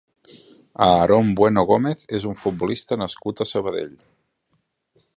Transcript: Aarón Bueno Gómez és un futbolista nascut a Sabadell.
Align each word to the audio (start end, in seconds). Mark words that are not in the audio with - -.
Aarón 0.85 1.27
Bueno 1.41 1.63
Gómez 1.73 2.03
és 2.21 2.27
un 2.31 2.35
futbolista 2.41 3.01
nascut 3.05 3.45
a 3.47 3.51
Sabadell. 3.53 3.97